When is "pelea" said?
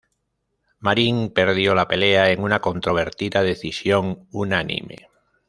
1.87-2.31